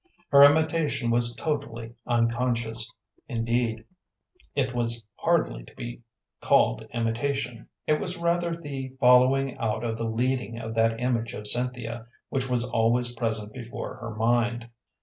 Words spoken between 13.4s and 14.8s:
before her mind.